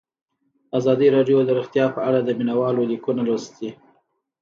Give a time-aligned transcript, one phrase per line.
[0.77, 3.69] ازادي راډیو د روغتیا په اړه د مینه والو لیکونه لوستي.